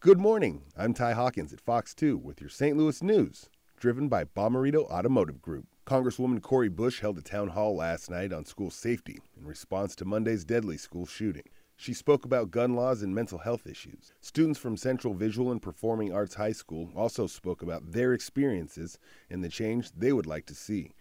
Good 0.00 0.20
morning. 0.20 0.62
I'm 0.76 0.94
Ty 0.94 1.14
Hawkins 1.14 1.52
at 1.52 1.60
Fox 1.60 1.92
2 1.92 2.18
with 2.18 2.40
your 2.40 2.48
St. 2.48 2.76
Louis 2.76 3.02
news, 3.02 3.50
driven 3.76 4.08
by 4.08 4.22
Bommarito 4.22 4.88
Automotive 4.88 5.42
Group. 5.42 5.66
Congresswoman 5.88 6.40
Cori 6.40 6.68
Bush 6.68 7.00
held 7.00 7.18
a 7.18 7.20
town 7.20 7.48
hall 7.48 7.74
last 7.74 8.08
night 8.08 8.32
on 8.32 8.44
school 8.44 8.70
safety 8.70 9.18
in 9.36 9.44
response 9.44 9.96
to 9.96 10.04
Monday's 10.04 10.44
deadly 10.44 10.76
school 10.76 11.04
shooting. 11.04 11.42
She 11.76 11.92
spoke 11.92 12.24
about 12.24 12.52
gun 12.52 12.76
laws 12.76 13.02
and 13.02 13.12
mental 13.12 13.38
health 13.38 13.66
issues. 13.66 14.12
Students 14.20 14.60
from 14.60 14.76
Central 14.76 15.14
Visual 15.14 15.50
and 15.50 15.60
Performing 15.60 16.12
Arts 16.12 16.36
High 16.36 16.52
School 16.52 16.92
also 16.94 17.26
spoke 17.26 17.60
about 17.60 17.90
their 17.90 18.12
experiences 18.12 19.00
and 19.28 19.42
the 19.42 19.48
change 19.48 19.90
they 19.90 20.12
would 20.12 20.26
like 20.26 20.46
to 20.46 20.54
see. 20.54 20.92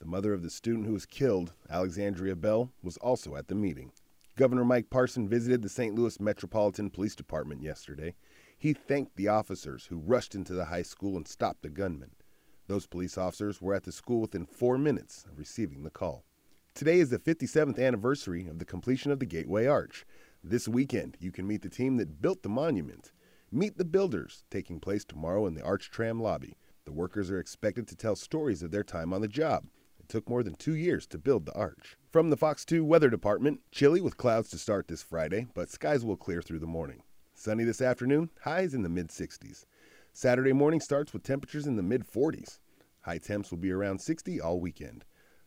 The 0.00 0.06
mother 0.06 0.32
of 0.32 0.42
the 0.42 0.50
student 0.50 0.86
who 0.86 0.94
was 0.94 1.06
killed, 1.06 1.52
Alexzandria 1.70 2.34
Bell, 2.34 2.72
was 2.82 2.96
also 2.96 3.36
at 3.36 3.46
the 3.46 3.54
meeting. 3.54 3.92
Governor 4.40 4.64
Mike 4.64 4.88
Parson 4.88 5.28
visited 5.28 5.60
the 5.60 5.68
St. 5.68 5.94
Louis 5.94 6.18
Metropolitan 6.18 6.88
Police 6.88 7.14
Department 7.14 7.62
yesterday. 7.62 8.14
He 8.56 8.72
thanked 8.72 9.16
the 9.16 9.28
officers 9.28 9.84
who 9.84 9.98
rushed 9.98 10.34
into 10.34 10.54
the 10.54 10.64
high 10.64 10.80
school 10.80 11.18
and 11.18 11.28
stopped 11.28 11.60
the 11.60 11.68
gunman. 11.68 12.12
Those 12.66 12.86
police 12.86 13.18
officers 13.18 13.60
were 13.60 13.74
at 13.74 13.82
the 13.82 13.92
school 13.92 14.22
within 14.22 14.46
four 14.46 14.78
minutes 14.78 15.26
of 15.30 15.38
receiving 15.38 15.82
the 15.82 15.90
call. 15.90 16.24
Today 16.72 17.00
is 17.00 17.10
the 17.10 17.18
57th 17.18 17.78
anniversary 17.78 18.46
of 18.46 18.58
the 18.58 18.64
completion 18.64 19.12
of 19.12 19.18
the 19.18 19.26
Gateway 19.26 19.66
Arch. 19.66 20.06
This 20.42 20.66
weekend, 20.66 21.18
you 21.20 21.32
can 21.32 21.46
meet 21.46 21.60
the 21.60 21.68
team 21.68 21.98
that 21.98 22.22
built 22.22 22.42
the 22.42 22.48
monument. 22.48 23.12
Meet 23.52 23.76
the 23.76 23.84
Builders, 23.84 24.44
taking 24.50 24.80
place 24.80 25.04
tomorrow 25.04 25.46
in 25.46 25.52
the 25.52 25.62
Arch 25.62 25.90
Tram 25.90 26.18
lobby. 26.18 26.56
The 26.86 26.92
workers 26.92 27.30
are 27.30 27.40
expected 27.40 27.86
to 27.88 27.94
tell 27.94 28.16
stories 28.16 28.62
of 28.62 28.70
their 28.70 28.84
time 28.84 29.12
on 29.12 29.20
the 29.20 29.28
job. 29.28 29.66
Took 30.10 30.28
more 30.28 30.42
than 30.42 30.56
two 30.56 30.74
years 30.74 31.06
to 31.06 31.18
build 31.18 31.46
the 31.46 31.54
arch. 31.54 31.96
From 32.10 32.30
the 32.30 32.36
Fox 32.36 32.64
2 32.64 32.84
Weather 32.84 33.08
Department, 33.08 33.60
chilly 33.70 34.00
with 34.00 34.16
clouds 34.16 34.50
to 34.50 34.58
start 34.58 34.88
this 34.88 35.04
Friday, 35.04 35.46
but 35.54 35.70
skies 35.70 36.04
will 36.04 36.16
clear 36.16 36.42
through 36.42 36.58
the 36.58 36.66
morning. 36.66 37.04
Sunny 37.32 37.62
this 37.62 37.80
afternoon, 37.80 38.28
highs 38.42 38.74
in 38.74 38.82
the 38.82 38.88
mid 38.88 39.10
60s. 39.10 39.66
Saturday 40.12 40.52
morning 40.52 40.80
starts 40.80 41.12
with 41.12 41.22
temperatures 41.22 41.68
in 41.68 41.76
the 41.76 41.82
mid 41.84 42.04
40s. 42.04 42.58
High 43.02 43.18
temps 43.18 43.52
will 43.52 43.58
be 43.58 43.70
around 43.70 44.00
60 44.00 44.40
all 44.40 44.58
weekend. 44.58 45.04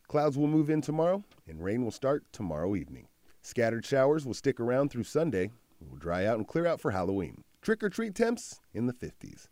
Clouds 0.07 0.37
will 0.37 0.47
move 0.47 0.69
in 0.69 0.79
tomorrow, 0.79 1.25
and 1.45 1.61
rain 1.61 1.83
will 1.83 1.91
start 1.91 2.23
tomorrow 2.31 2.73
evening. 2.77 3.09
Scattered 3.41 3.85
showers 3.85 4.25
will 4.25 4.33
stick 4.33 4.61
around 4.61 4.91
through 4.91 5.03
Sunday. 5.03 5.51
It 5.81 5.89
will 5.89 5.97
dry 5.97 6.25
out 6.25 6.37
and 6.37 6.47
clear 6.47 6.65
out 6.65 6.79
for 6.79 6.91
Halloween. 6.91 7.43
Trick 7.61 7.83
or 7.83 7.89
treat 7.89 8.15
temps 8.15 8.61
in 8.73 8.85
the 8.85 8.93
50s. 8.93 9.49